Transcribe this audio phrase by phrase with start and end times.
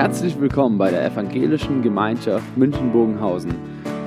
[0.00, 3.54] Herzlich willkommen bei der Evangelischen Gemeinschaft München-Bogenhausen.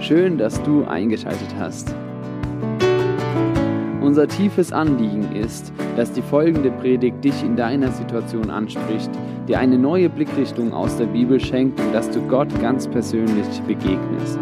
[0.01, 1.94] Schön, dass du eingeschaltet hast.
[4.01, 9.12] Unser tiefes Anliegen ist, dass die folgende Predigt dich in deiner Situation anspricht,
[9.47, 14.39] dir eine neue Blickrichtung aus der Bibel schenkt und dass du Gott ganz persönlich begegnest.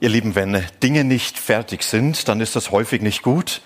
[0.00, 3.62] Ihr Lieben, wenn Dinge nicht fertig sind, dann ist das häufig nicht gut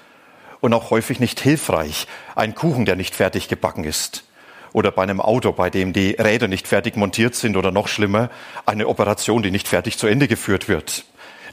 [0.67, 2.09] und auch häufig nicht hilfreich.
[2.35, 4.25] Ein Kuchen, der nicht fertig gebacken ist.
[4.73, 8.31] Oder bei einem Auto, bei dem die Räder nicht fertig montiert sind oder noch schlimmer,
[8.67, 11.05] eine Operation, die nicht fertig zu Ende geführt wird.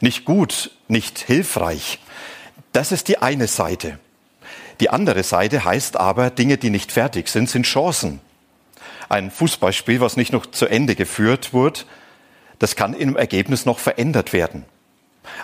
[0.01, 1.99] Nicht gut, nicht hilfreich.
[2.71, 3.99] Das ist die eine Seite.
[4.79, 8.19] Die andere Seite heißt aber, Dinge, die nicht fertig sind, sind Chancen.
[9.09, 11.81] Ein Fußballspiel, was nicht noch zu Ende geführt wurde,
[12.57, 14.65] das kann im Ergebnis noch verändert werden.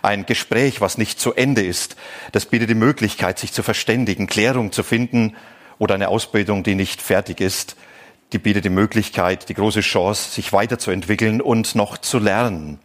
[0.02, 1.96] Ein Gespräch, was nicht zu Ende ist,
[2.32, 5.36] das bietet die Möglichkeit, sich zu verständigen, Klärung zu finden
[5.78, 7.76] oder eine Ausbildung, die nicht fertig ist,
[8.34, 12.80] die bietet die Möglichkeit, die große Chance, sich weiterzuentwickeln und noch zu lernen.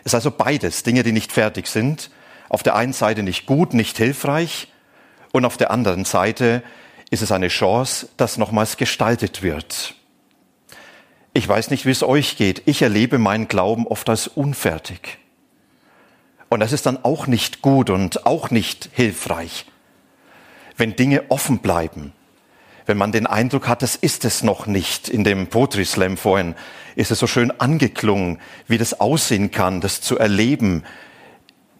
[0.00, 2.10] Es ist also beides, Dinge, die nicht fertig sind,
[2.48, 4.68] auf der einen Seite nicht gut, nicht hilfreich
[5.32, 6.62] und auf der anderen Seite
[7.10, 9.94] ist es eine Chance, dass nochmals gestaltet wird.
[11.32, 12.62] Ich weiß nicht, wie es euch geht.
[12.66, 15.18] Ich erlebe meinen Glauben oft als unfertig.
[16.48, 19.66] Und das ist dann auch nicht gut und auch nicht hilfreich.
[20.76, 22.12] Wenn Dinge offen bleiben,
[22.86, 25.08] wenn man den Eindruck hat, das ist es noch nicht.
[25.08, 26.54] In dem Poetry Slam vorhin
[26.96, 30.84] ist es so schön angeklungen, wie das aussehen kann, das zu erleben.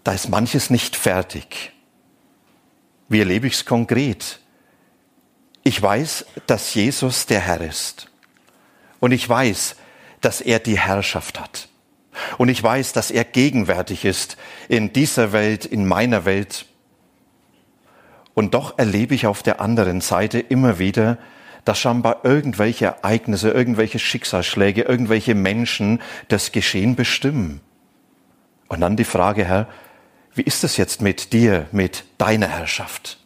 [0.03, 1.73] Da ist manches nicht fertig.
[3.09, 4.41] Wie erlebe ich es konkret?
[5.63, 8.09] Ich weiß, dass Jesus der Herr ist.
[9.01, 9.77] Und ich weiß,
[10.21, 11.69] dass er die Herrschaft hat.
[12.39, 14.37] Und ich weiß, dass er gegenwärtig ist
[14.69, 16.67] in dieser Welt, in meiner Welt.
[18.35, 21.19] Und doch erlebe ich auf der anderen Seite immer wieder,
[21.65, 27.61] dass scheinbar irgendwelche Ereignisse, irgendwelche Schicksalsschläge, irgendwelche Menschen das Geschehen bestimmen.
[28.69, 29.69] Und dann die Frage, Herr,
[30.35, 33.19] wie ist es jetzt mit dir, mit deiner Herrschaft?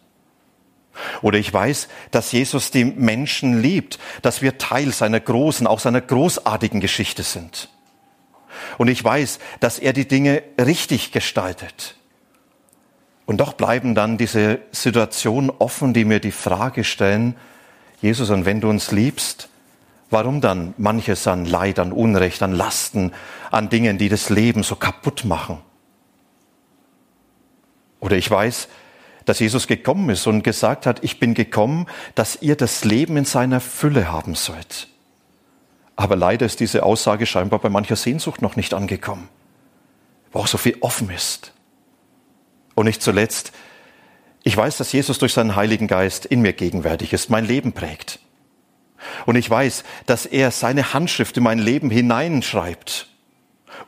[1.23, 6.01] Oder ich weiß, dass Jesus die Menschen liebt, dass wir Teil seiner großen, auch seiner
[6.01, 7.69] großartigen Geschichte sind.
[8.79, 11.97] Und ich weiß, dass er die Dinge richtig gestaltet.
[13.27, 17.37] Und doch bleiben dann diese Situationen offen, die mir die Frage stellen,
[18.01, 19.49] Jesus, und wenn du uns liebst,
[20.11, 23.13] warum dann manches an Leid, an Unrecht, an Lasten,
[23.51, 25.59] an Dingen, die das Leben so kaputt machen?
[28.01, 28.69] Oder ich weiß,
[29.25, 33.25] dass Jesus gekommen ist und gesagt hat, ich bin gekommen, dass ihr das Leben in
[33.25, 34.89] seiner Fülle haben sollt.
[35.99, 39.29] Aber leider ist diese Aussage scheinbar bei mancher Sehnsucht noch nicht angekommen,
[40.31, 41.53] wo auch so viel offen ist.
[42.77, 43.51] Und nicht zuletzt,
[44.45, 48.21] ich weiß, dass Jesus durch seinen Heiligen Geist in mir gegenwärtig ist, mein Leben prägt.
[49.27, 53.09] Und ich weiß, dass er seine Handschrift in mein Leben hineinschreibt.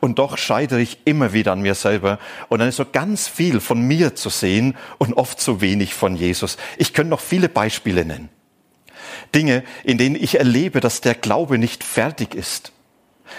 [0.01, 2.19] Und doch scheitere ich immer wieder an mir selber.
[2.49, 6.17] Und dann ist so ganz viel von mir zu sehen und oft zu wenig von
[6.17, 6.57] Jesus.
[6.77, 8.27] Ich könnte noch viele Beispiele nennen.
[9.33, 12.71] Dinge, in denen ich erlebe, dass der Glaube nicht fertig ist,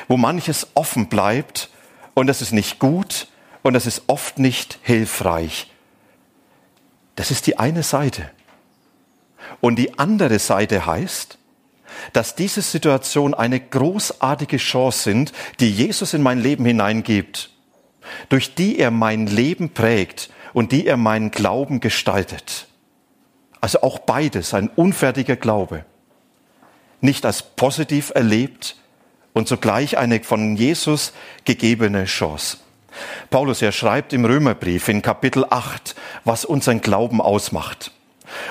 [0.09, 1.71] wo manches offen bleibt
[2.15, 3.29] und das ist nicht gut
[3.63, 5.71] und das ist oft nicht hilfreich.
[7.17, 8.31] Das ist die eine Seite.
[9.61, 11.39] Und die andere Seite heißt,
[12.13, 17.51] dass diese Situation eine großartige Chance sind, die Jesus in mein Leben hineingibt,
[18.29, 22.67] durch die er mein Leben prägt und die er meinen Glauben gestaltet.
[23.63, 25.85] Also auch beides, ein unfertiger Glaube.
[27.01, 28.77] Nicht als positiv erlebt
[29.33, 31.13] und zugleich eine von Jesus
[31.45, 32.59] gegebene Chance.
[33.31, 37.93] Paulus, er schreibt im Römerbrief in Kapitel 8, was unseren Glauben ausmacht.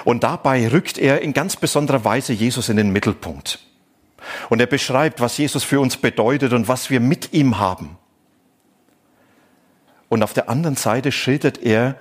[0.05, 3.59] Und dabei rückt er in ganz besonderer Weise Jesus in den Mittelpunkt.
[4.49, 7.97] Und er beschreibt, was Jesus für uns bedeutet und was wir mit ihm haben.
[10.07, 11.95] Und auf der anderen Seite schildert er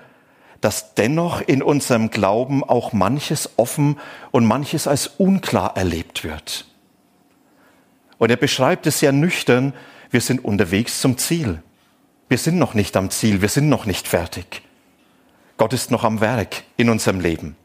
[0.61, 3.99] dass dennoch in unserem Glauben auch manches offen
[4.31, 6.67] und manches als unklar erlebt wird.
[8.19, 9.73] Und er beschreibt es sehr nüchtern,
[10.11, 11.63] wir sind unterwegs zum Ziel.
[12.29, 14.63] Wir sind noch nicht am Ziel, wir sind noch nicht fertig.
[15.57, 17.57] Gott ist noch am Werk in unserem Leben.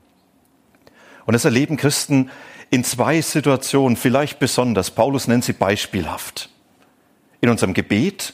[1.25, 2.29] Und das erleben Christen
[2.69, 4.91] in zwei Situationen vielleicht besonders.
[4.91, 6.49] Paulus nennt sie beispielhaft.
[7.41, 8.33] In unserem Gebet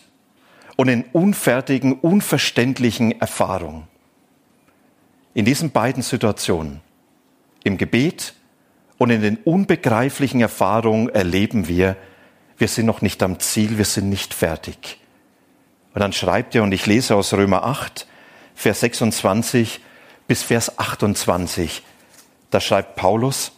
[0.77, 3.87] und in unfertigen, unverständlichen Erfahrungen.
[5.33, 6.81] In diesen beiden Situationen,
[7.63, 8.33] im Gebet
[8.97, 11.95] und in den unbegreiflichen Erfahrungen erleben wir,
[12.57, 14.99] wir sind noch nicht am Ziel, wir sind nicht fertig.
[15.93, 18.07] Und dann schreibt er, und ich lese aus Römer 8,
[18.55, 19.79] Vers 26
[20.27, 21.81] bis Vers 28,
[22.51, 23.53] Da schreibt Paulus,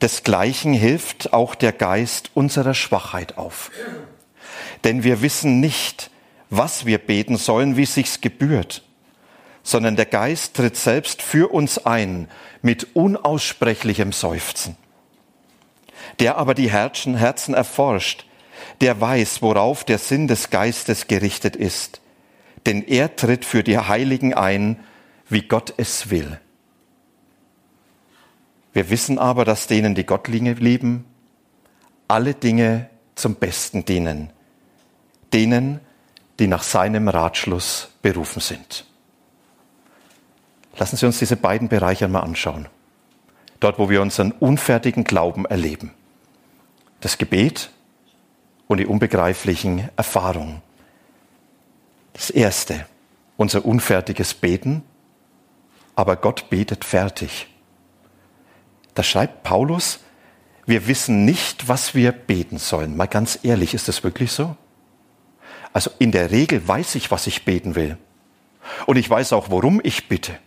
[0.00, 3.70] desgleichen hilft auch der Geist unserer Schwachheit auf.
[4.84, 6.10] Denn wir wissen nicht,
[6.50, 8.82] was wir beten sollen, wie sich's gebührt,
[9.68, 12.26] sondern der Geist tritt selbst für uns ein
[12.62, 14.76] mit unaussprechlichem Seufzen.
[16.20, 18.24] Der aber die Herzen, Herzen erforscht,
[18.80, 22.00] der weiß, worauf der Sinn des Geistes gerichtet ist,
[22.64, 24.80] denn er tritt für die Heiligen ein,
[25.28, 26.40] wie Gott es will.
[28.72, 31.04] Wir wissen aber, dass denen, die Gott lieben,
[32.06, 34.30] alle Dinge zum Besten dienen.
[35.34, 35.80] Denen,
[36.38, 38.86] die nach seinem Ratschluss berufen sind.
[40.78, 42.68] Lassen Sie uns diese beiden Bereiche einmal anschauen.
[43.60, 45.92] Dort, wo wir unseren unfertigen Glauben erleben.
[47.00, 47.70] Das Gebet
[48.68, 50.62] und die unbegreiflichen Erfahrungen.
[52.12, 52.86] Das erste,
[53.36, 54.82] unser unfertiges Beten,
[55.96, 57.48] aber Gott betet fertig.
[58.94, 60.00] Da schreibt Paulus,
[60.66, 62.96] wir wissen nicht, was wir beten sollen.
[62.96, 64.56] Mal ganz ehrlich, ist das wirklich so?
[65.72, 67.96] Also in der Regel weiß ich, was ich beten will.
[68.86, 70.38] Und ich weiß auch, worum ich bitte.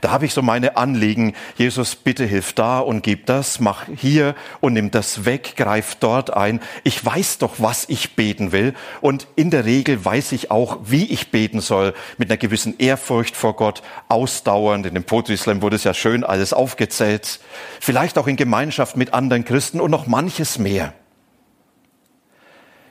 [0.00, 1.34] Da habe ich so meine Anliegen.
[1.56, 6.34] Jesus, bitte hilf da und gib das, mach hier und nimm das weg, greif dort
[6.34, 6.60] ein.
[6.84, 8.74] Ich weiß doch, was ich beten will.
[9.00, 13.36] Und in der Regel weiß ich auch, wie ich beten soll, mit einer gewissen Ehrfurcht
[13.36, 14.86] vor Gott, ausdauernd.
[14.86, 17.40] In dem Poetry wurde es ja schön alles aufgezählt.
[17.80, 20.92] Vielleicht auch in Gemeinschaft mit anderen Christen und noch manches mehr.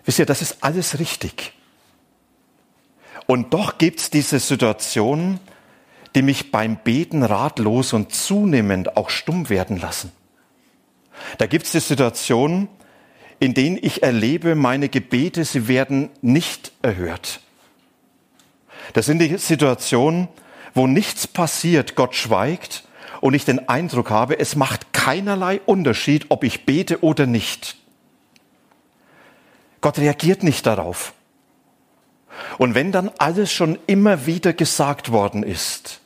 [0.06, 1.54] Wisst ihr, das ist alles richtig.
[3.28, 5.40] Und doch gibt es diese Situation,
[6.16, 10.12] die mich beim Beten ratlos und zunehmend auch stumm werden lassen.
[11.38, 12.68] Da gibt es die Situation,
[13.40, 17.42] in denen ich erlebe, meine Gebete, sie werden nicht erhört.
[18.94, 20.28] Das sind die Situationen,
[20.74, 22.84] wo nichts passiert, Gott schweigt
[23.22, 27.78] und ich den Eindruck habe, es macht keinerlei Unterschied, ob ich bete oder nicht.
[29.82, 31.14] Gott reagiert nicht darauf.
[32.58, 36.02] Und wenn dann alles schon immer wieder gesagt worden ist,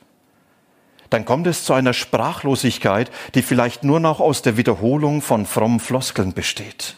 [1.10, 5.80] dann kommt es zu einer Sprachlosigkeit, die vielleicht nur noch aus der Wiederholung von frommen
[5.80, 6.96] Floskeln besteht.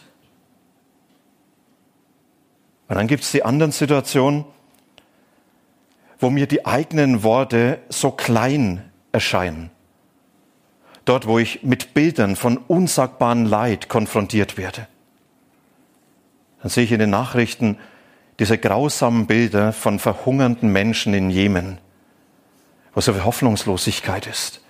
[2.88, 4.46] Und dann gibt es die anderen Situationen,
[6.18, 9.70] wo mir die eigenen Worte so klein erscheinen.
[11.04, 14.88] Dort, wo ich mit Bildern von unsagbaren Leid konfrontiert werde.
[16.62, 17.76] Dann sehe ich in den Nachrichten
[18.38, 21.78] diese grausamen Bilder von verhungernden Menschen in Jemen,
[22.94, 24.60] wo so viel Hoffnungslosigkeit ist.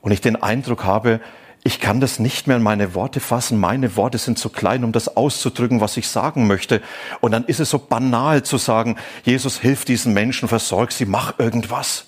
[0.00, 1.20] Und ich den Eindruck habe,
[1.64, 3.58] ich kann das nicht mehr in meine Worte fassen.
[3.58, 6.80] Meine Worte sind zu klein, um das auszudrücken, was ich sagen möchte.
[7.20, 11.38] Und dann ist es so banal zu sagen, Jesus, hilf diesen Menschen, versorg sie, mach
[11.38, 12.06] irgendwas.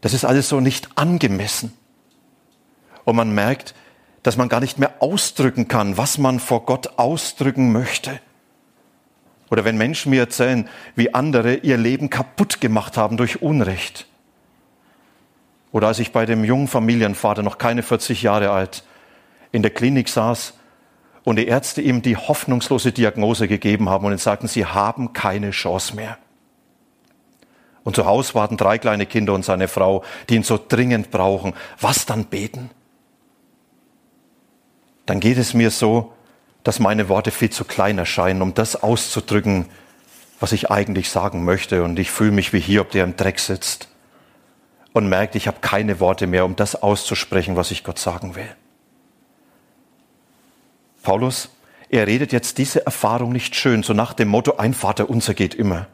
[0.00, 1.72] Das ist alles so nicht angemessen.
[3.04, 3.74] Und man merkt,
[4.22, 8.20] dass man gar nicht mehr ausdrücken kann, was man vor Gott ausdrücken möchte.
[9.50, 14.06] Oder wenn Menschen mir erzählen, wie andere ihr Leben kaputt gemacht haben durch Unrecht.
[15.72, 18.84] Oder als ich bei dem jungen Familienvater, noch keine 40 Jahre alt,
[19.50, 20.54] in der Klinik saß
[21.24, 25.50] und die Ärzte ihm die hoffnungslose Diagnose gegeben haben und ihm sagten, sie haben keine
[25.50, 26.18] Chance mehr.
[27.84, 31.54] Und zu Hause warten drei kleine Kinder und seine Frau, die ihn so dringend brauchen.
[31.80, 32.70] Was dann beten?
[35.06, 36.12] Dann geht es mir so,
[36.64, 39.66] dass meine Worte viel zu klein erscheinen, um das auszudrücken,
[40.38, 41.82] was ich eigentlich sagen möchte.
[41.82, 43.88] Und ich fühle mich wie Hiob, der im Dreck sitzt
[44.92, 48.48] und merkt, ich habe keine Worte mehr, um das auszusprechen, was ich Gott sagen will.
[51.02, 51.48] Paulus,
[51.88, 55.54] er redet jetzt diese Erfahrung nicht schön, so nach dem Motto, ein Vater unser geht
[55.54, 55.88] immer.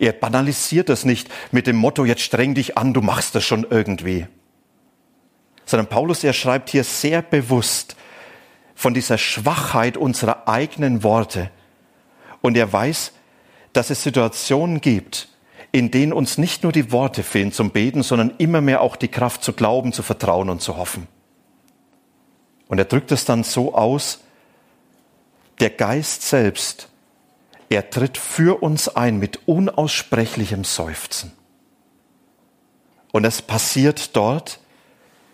[0.00, 3.64] Er banalisiert das nicht mit dem Motto, jetzt streng dich an, du machst das schon
[3.68, 4.26] irgendwie
[5.66, 7.96] sondern Paulus, er schreibt hier sehr bewusst
[8.74, 11.50] von dieser Schwachheit unserer eigenen Worte.
[12.40, 13.12] Und er weiß,
[13.72, 15.28] dass es Situationen gibt,
[15.72, 19.08] in denen uns nicht nur die Worte fehlen zum Beten, sondern immer mehr auch die
[19.08, 21.08] Kraft zu glauben, zu vertrauen und zu hoffen.
[22.68, 24.20] Und er drückt es dann so aus,
[25.60, 26.88] der Geist selbst,
[27.68, 31.32] er tritt für uns ein mit unaussprechlichem Seufzen.
[33.12, 34.60] Und es passiert dort,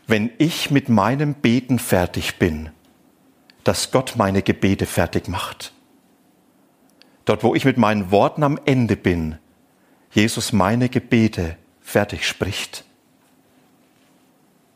[0.06, 2.70] wenn ich mit meinem Beten fertig bin,
[3.64, 5.72] dass Gott meine Gebete fertig macht.
[7.24, 9.38] Dort, wo ich mit meinen Worten am Ende bin,
[10.10, 12.84] Jesus meine Gebete fertig spricht.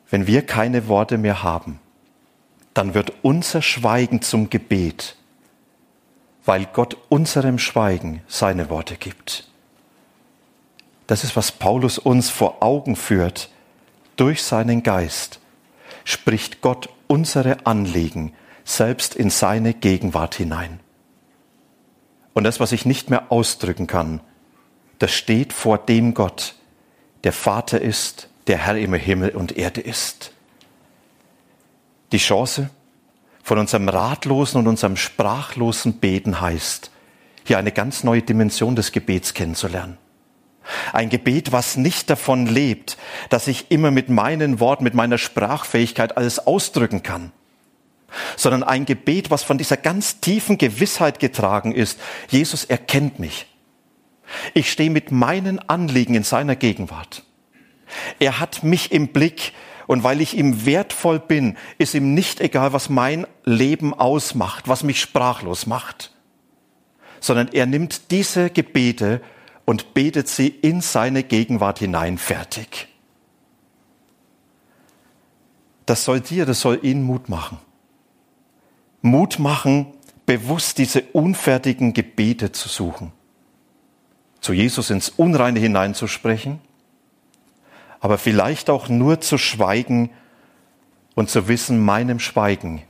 [0.08, 1.80] Wenn wir keine Worte mehr haben,
[2.74, 5.16] dann wird unser Schweigen zum Gebet,
[6.44, 9.48] weil Gott unserem Schweigen seine Worte gibt.
[11.06, 13.50] Das ist, was Paulus uns vor Augen führt.
[14.16, 15.40] Durch seinen Geist
[16.04, 18.32] spricht Gott unsere Anliegen
[18.64, 20.80] selbst in seine Gegenwart hinein.
[22.34, 24.20] Und das, was ich nicht mehr ausdrücken kann,
[24.98, 26.54] das steht vor dem Gott,
[27.24, 30.32] der Vater ist, der Herr im Himmel und Erde ist.
[32.12, 32.70] Die Chance
[33.42, 36.90] von unserem ratlosen und unserem sprachlosen Beten heißt,
[37.44, 39.98] hier eine ganz neue Dimension des Gebets kennenzulernen.
[40.92, 42.96] Ein Gebet, was nicht davon lebt,
[43.30, 47.32] dass ich immer mit meinen Worten, mit meiner Sprachfähigkeit alles ausdrücken kann,
[48.36, 52.00] sondern ein Gebet, was von dieser ganz tiefen Gewissheit getragen ist.
[52.28, 53.46] Jesus erkennt mich.
[54.54, 57.22] Ich stehe mit meinen Anliegen in seiner Gegenwart.
[58.18, 59.52] Er hat mich im Blick
[59.86, 64.82] und weil ich ihm wertvoll bin, ist ihm nicht egal, was mein Leben ausmacht, was
[64.82, 66.12] mich sprachlos macht,
[67.20, 69.20] sondern er nimmt diese Gebete
[69.66, 72.88] und betet sie in seine Gegenwart hinein fertig.
[75.84, 77.58] Das soll dir, das soll ihn Mut machen.
[79.02, 79.92] Mut machen,
[80.24, 83.12] bewusst diese unfertigen Gebete zu suchen,
[84.40, 86.60] zu Jesus ins Unreine hineinzusprechen,
[88.00, 90.10] aber vielleicht auch nur zu schweigen
[91.14, 92.82] und zu wissen, meinem Schweigen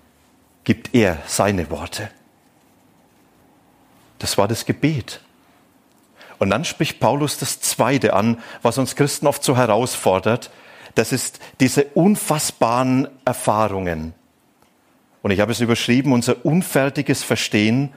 [0.65, 2.11] gibt er seine Worte.
[4.19, 5.21] Das war das Gebet.
[6.39, 10.51] Und dann spricht Paulus das Zweite an, was uns Christen oft so herausfordert.
[10.95, 14.15] Das ist diese unfassbaren Erfahrungen.
[15.23, 17.93] Und ich habe es überschrieben, unser unfertiges Verstehen,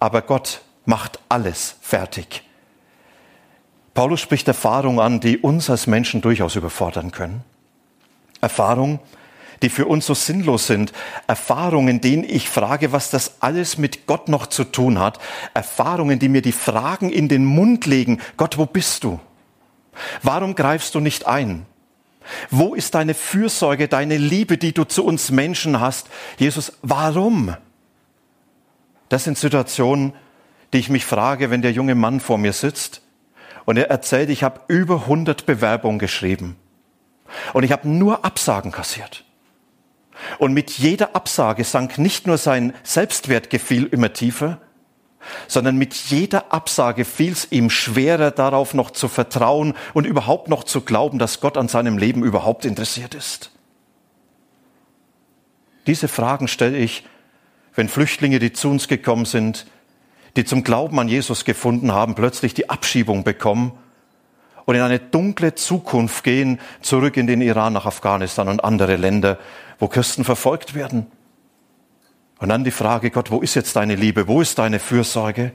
[0.00, 2.42] aber Gott macht alles fertig.
[3.94, 7.42] Paulus spricht Erfahrungen an, die uns als Menschen durchaus überfordern können.
[8.40, 9.00] Erfahrungen,
[9.62, 10.92] die für uns so sinnlos sind,
[11.26, 15.18] Erfahrungen, denen ich frage, was das alles mit Gott noch zu tun hat,
[15.54, 19.20] Erfahrungen, die mir die Fragen in den Mund legen, Gott, wo bist du?
[20.22, 21.66] Warum greifst du nicht ein?
[22.50, 26.08] Wo ist deine Fürsorge, deine Liebe, die du zu uns Menschen hast?
[26.36, 27.56] Jesus, warum?
[29.08, 30.12] Das sind Situationen,
[30.72, 33.00] die ich mich frage, wenn der junge Mann vor mir sitzt
[33.64, 36.56] und er erzählt, ich habe über 100 Bewerbungen geschrieben
[37.54, 39.24] und ich habe nur Absagen kassiert.
[40.38, 44.60] Und mit jeder Absage sank nicht nur sein Selbstwertgefühl immer tiefer,
[45.46, 50.64] sondern mit jeder Absage fiel es ihm schwerer darauf noch zu vertrauen und überhaupt noch
[50.64, 53.50] zu glauben, dass Gott an seinem Leben überhaupt interessiert ist.
[55.86, 57.04] Diese Fragen stelle ich,
[57.74, 59.66] wenn Flüchtlinge, die zu uns gekommen sind,
[60.36, 63.72] die zum Glauben an Jesus gefunden haben, plötzlich die Abschiebung bekommen
[64.66, 69.38] und in eine dunkle Zukunft gehen, zurück in den Iran, nach Afghanistan und andere Länder,
[69.78, 71.06] wo Christen verfolgt werden.
[72.38, 74.28] Und dann die Frage, Gott, wo ist jetzt deine Liebe?
[74.28, 75.52] Wo ist deine Fürsorge?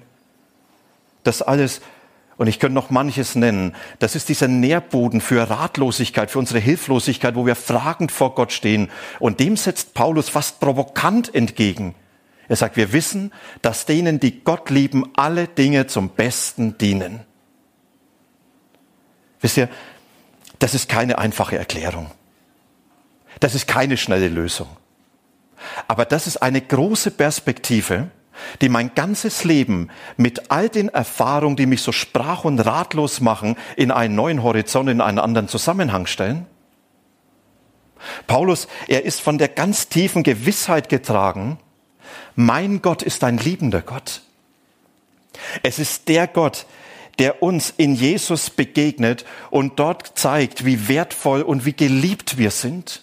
[1.24, 1.82] Das alles,
[2.36, 7.36] und ich könnte noch manches nennen, das ist dieser Nährboden für Ratlosigkeit, für unsere Hilflosigkeit,
[7.36, 8.89] wo wir fragend vor Gott stehen.
[9.20, 11.96] Und dem setzt Paulus fast provokant entgegen.
[12.50, 17.22] Er sagt, wir wissen, dass denen, die Gott lieben, alle Dinge zum Besten dienen.
[19.39, 19.70] Wisst ihr,
[20.60, 22.12] das ist keine einfache Erklärung.
[23.40, 24.68] Das ist keine schnelle Lösung.
[25.88, 28.10] Aber das ist eine große Perspektive,
[28.62, 33.56] die mein ganzes Leben mit all den Erfahrungen, die mich so sprach und ratlos machen,
[33.75, 36.46] in einen neuen Horizont, in einen anderen Zusammenhang stellen.
[38.28, 41.58] Paulus, er ist von der ganz tiefen Gewissheit getragen,
[42.36, 44.22] mein Gott ist ein liebender Gott.
[45.62, 46.66] Es ist der Gott,
[47.20, 53.02] der uns in Jesus begegnet und dort zeigt, wie wertvoll und wie geliebt wir sind.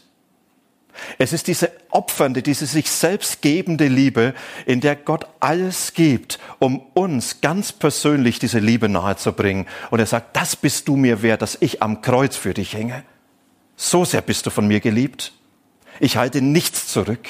[1.18, 4.34] Es ist diese opfernde, diese sich selbst gebende Liebe,
[4.66, 9.66] in der Gott alles gibt, um uns ganz persönlich diese Liebe nahezubringen.
[9.90, 13.04] Und er sagt, das bist du mir wert, dass ich am Kreuz für dich hänge.
[13.76, 15.32] So sehr bist du von mir geliebt.
[16.00, 17.28] Ich halte nichts zurück.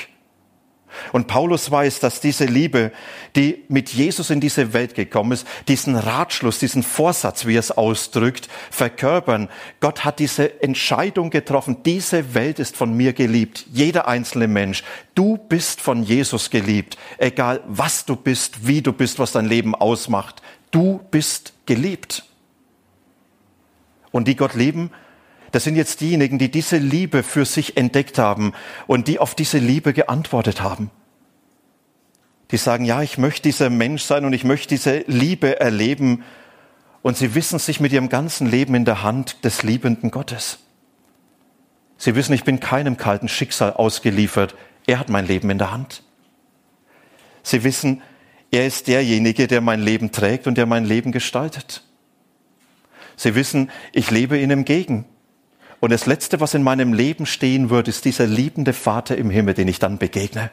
[1.13, 2.93] Und Paulus weiß, dass diese Liebe,
[3.37, 7.71] die mit Jesus in diese Welt gekommen ist, diesen Ratschluss, diesen Vorsatz, wie er es
[7.71, 9.49] ausdrückt, verkörpern.
[9.81, 14.83] Gott hat diese Entscheidung getroffen, diese Welt ist von mir geliebt, jeder einzelne Mensch.
[15.15, 19.75] Du bist von Jesus geliebt, egal was du bist, wie du bist, was dein Leben
[19.75, 20.43] ausmacht.
[20.71, 22.25] Du bist geliebt.
[24.13, 24.91] Und die Gott lieben,
[25.53, 28.53] das sind jetzt diejenigen, die diese Liebe für sich entdeckt haben
[28.87, 30.91] und die auf diese Liebe geantwortet haben.
[32.51, 36.25] Die sagen, ja, ich möchte dieser Mensch sein und ich möchte diese Liebe erleben.
[37.03, 40.59] Und sie wissen sich mit ihrem ganzen Leben in der Hand des liebenden Gottes.
[41.97, 44.57] Sie wissen, ich bin keinem kalten Schicksal ausgeliefert.
[44.87, 46.03] Er hat mein Leben in der Hand.
[47.43, 48.03] Sie wissen,
[48.51, 51.85] er ist derjenige, der mein Leben trägt und der mein Leben gestaltet.
[53.17, 55.05] Sie wissen, ich lebe ihnen entgegen.
[55.81, 59.55] Und das Letzte, was in meinem Leben stehen wird, ist dieser liebende Vater im Himmel,
[59.55, 60.51] den ich dann begegne.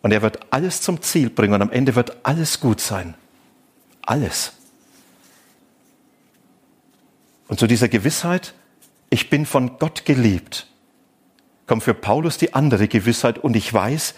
[0.00, 3.14] Und er wird alles zum Ziel bringen und am Ende wird alles gut sein.
[4.02, 4.52] Alles.
[7.48, 8.54] Und zu dieser Gewissheit,
[9.10, 10.66] ich bin von Gott geliebt,
[11.66, 14.14] kommt für Paulus die andere Gewissheit und ich weiß,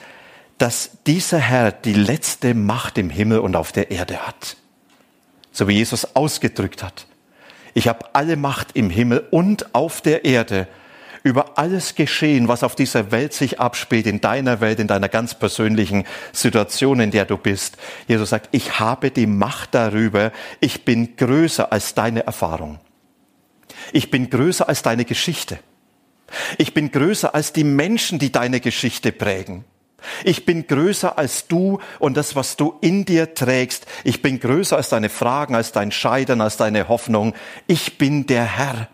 [0.58, 4.56] dass dieser Herr die letzte Macht im Himmel und auf der Erde hat.
[5.52, 7.06] So wie Jesus ausgedrückt hat.
[7.74, 10.68] Ich habe alle Macht im Himmel und auf der Erde
[11.22, 15.34] über alles Geschehen, was auf dieser Welt sich abspielt, in deiner Welt, in deiner ganz
[15.34, 17.76] persönlichen Situation, in der du bist.
[18.06, 22.78] Jesus sagt, ich habe die Macht darüber, ich bin größer als deine Erfahrung.
[23.92, 25.58] Ich bin größer als deine Geschichte.
[26.58, 29.64] Ich bin größer als die Menschen, die deine Geschichte prägen.
[30.24, 33.86] Ich bin größer als du und das, was du in dir trägst.
[34.04, 37.34] Ich bin größer als deine Fragen, als dein Scheitern, als deine Hoffnung.
[37.66, 38.88] Ich bin der Herr.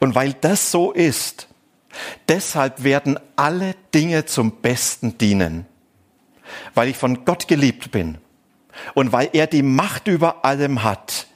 [0.00, 1.48] Und weil das so ist,
[2.28, 5.66] deshalb werden alle Dinge zum Besten dienen.
[6.74, 8.18] Weil ich von Gott geliebt bin
[8.94, 11.26] und weil er die Macht über allem hat.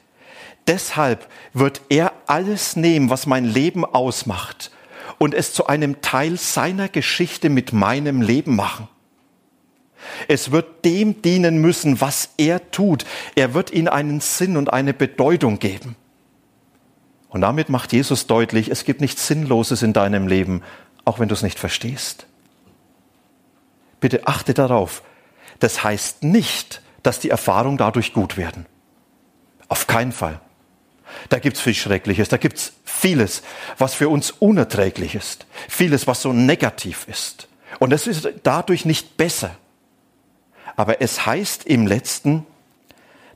[0.66, 4.70] Deshalb wird er alles nehmen, was mein Leben ausmacht
[5.20, 8.88] und es zu einem Teil seiner Geschichte mit meinem Leben machen.
[10.28, 13.04] Es wird dem dienen müssen, was er tut.
[13.34, 15.94] Er wird ihnen einen Sinn und eine Bedeutung geben.
[17.28, 20.62] Und damit macht Jesus deutlich, es gibt nichts Sinnloses in deinem Leben,
[21.04, 22.26] auch wenn du es nicht verstehst.
[24.00, 25.02] Bitte achte darauf.
[25.58, 28.64] Das heißt nicht, dass die Erfahrungen dadurch gut werden.
[29.68, 30.40] Auf keinen Fall.
[31.28, 33.42] Da gibt's viel Schreckliches, da gibt's vieles,
[33.78, 37.48] was für uns unerträglich ist, vieles, was so negativ ist.
[37.78, 39.56] Und es ist dadurch nicht besser.
[40.76, 42.46] Aber es heißt im letzten,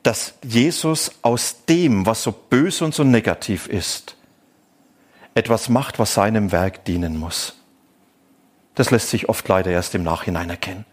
[0.03, 4.17] dass Jesus aus dem, was so böse und so negativ ist,
[5.35, 7.57] etwas macht, was seinem Werk dienen muss.
[8.75, 10.85] Das lässt sich oft leider erst im Nachhinein erkennen.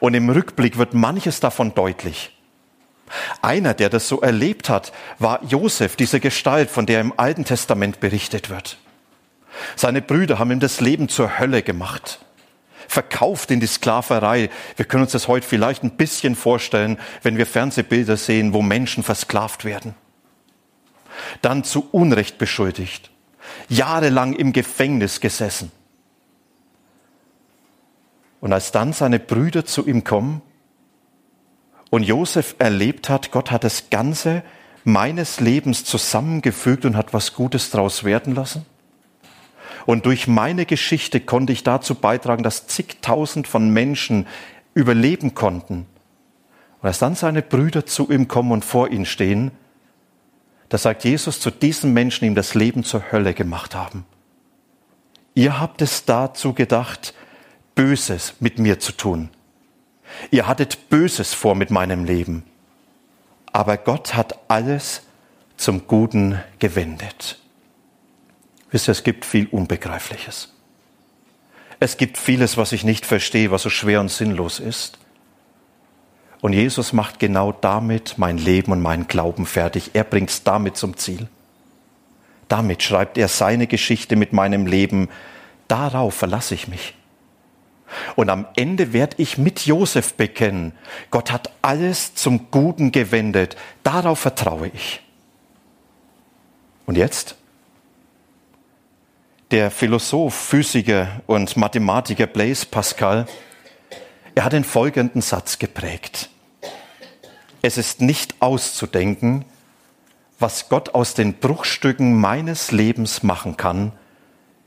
[0.00, 2.36] Und im Rückblick wird manches davon deutlich.
[3.42, 8.00] Einer, der das so erlebt hat, war Josef, diese Gestalt, von der im Alten Testament
[8.00, 8.78] berichtet wird.
[9.76, 12.20] Seine Brüder haben ihm das Leben zur Hölle gemacht,
[12.86, 14.48] verkauft in die Sklaverei.
[14.76, 19.02] Wir können uns das heute vielleicht ein bisschen vorstellen, wenn wir Fernsehbilder sehen, wo Menschen
[19.02, 19.94] versklavt werden.
[21.42, 23.10] Dann zu Unrecht beschuldigt,
[23.68, 25.72] jahrelang im Gefängnis gesessen.
[28.40, 30.42] Und als dann seine Brüder zu ihm kommen
[31.90, 34.42] und Josef erlebt hat, Gott hat das Ganze
[34.84, 38.64] meines Lebens zusammengefügt und hat was Gutes daraus werden lassen.
[39.86, 44.26] Und durch meine Geschichte konnte ich dazu beitragen, dass zigtausend von Menschen
[44.74, 45.86] überleben konnten.
[46.80, 49.50] Und als dann seine Brüder zu ihm kommen und vor ihn stehen,
[50.68, 54.04] da sagt Jesus zu diesen Menschen, die ihm das Leben zur Hölle gemacht haben.
[55.34, 57.14] Ihr habt es dazu gedacht,
[57.74, 59.30] Böses mit mir zu tun.
[60.30, 62.44] Ihr hattet Böses vor mit meinem Leben.
[63.52, 65.02] Aber Gott hat alles
[65.56, 67.38] zum Guten gewendet.
[68.70, 70.52] Wisst ihr, es gibt viel Unbegreifliches.
[71.80, 74.98] Es gibt vieles, was ich nicht verstehe, was so schwer und sinnlos ist.
[76.40, 79.90] Und Jesus macht genau damit mein Leben und meinen Glauben fertig.
[79.94, 81.28] Er bringt es damit zum Ziel.
[82.48, 85.08] Damit schreibt er seine Geschichte mit meinem Leben.
[85.68, 86.94] Darauf verlasse ich mich.
[88.16, 90.72] Und am Ende werde ich mit Josef bekennen,
[91.10, 93.56] Gott hat alles zum Guten gewendet.
[93.82, 95.02] Darauf vertraue ich.
[96.86, 97.36] Und jetzt?
[99.50, 103.26] Der Philosoph, Physiker und Mathematiker Blaise Pascal,
[104.34, 106.30] er hat den folgenden Satz geprägt.
[107.62, 109.44] Es ist nicht auszudenken,
[110.38, 113.92] was Gott aus den Bruchstücken meines Lebens machen kann,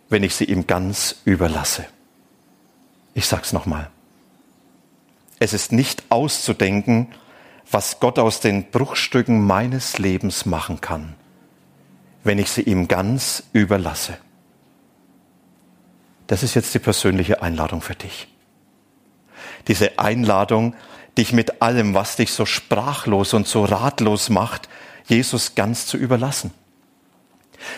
[0.09, 1.86] wenn ich sie ihm ganz überlasse.
[3.13, 3.89] Ich sag's nochmal.
[5.39, 7.13] Es ist nicht auszudenken,
[7.69, 11.15] was Gott aus den Bruchstücken meines Lebens machen kann,
[12.23, 14.17] wenn ich sie ihm ganz überlasse.
[16.28, 18.28] Das ist jetzt die persönliche Einladung für dich.
[19.67, 20.76] Diese Einladung,
[21.17, 24.69] dich mit allem, was dich so sprachlos und so ratlos macht,
[25.06, 26.52] Jesus ganz zu überlassen.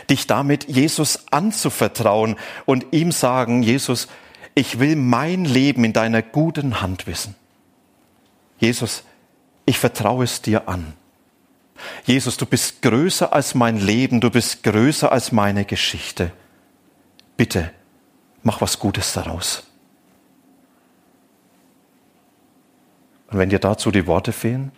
[0.10, 4.08] Dich damit Jesus anzuvertrauen und ihm sagen, Jesus,
[4.55, 7.35] ich will mein Leben in deiner guten Hand wissen.
[8.57, 9.03] Jesus,
[9.65, 10.93] ich vertraue es dir an.
[12.05, 16.31] Jesus, du bist größer als mein Leben, du bist größer als meine Geschichte.
[17.35, 17.71] Bitte,
[18.43, 19.63] mach was Gutes daraus.
[23.29, 24.71] Und wenn dir dazu die Worte fehlen,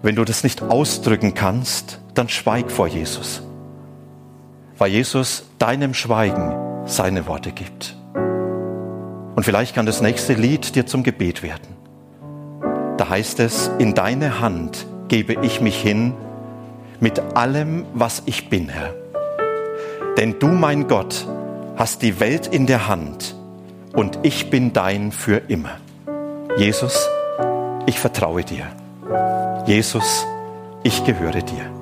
[0.00, 3.42] Wenn du das nicht ausdrücken kannst, dann schweig vor Jesus,
[4.78, 7.97] weil Jesus deinem Schweigen seine Worte gibt.
[9.38, 11.76] Und vielleicht kann das nächste Lied dir zum Gebet werden.
[12.96, 16.12] Da heißt es, in deine Hand gebe ich mich hin
[16.98, 18.92] mit allem, was ich bin, Herr.
[20.16, 21.24] Denn du, mein Gott,
[21.76, 23.36] hast die Welt in der Hand
[23.92, 25.78] und ich bin dein für immer.
[26.56, 27.08] Jesus,
[27.86, 28.66] ich vertraue dir.
[29.66, 30.26] Jesus,
[30.82, 31.77] ich gehöre dir.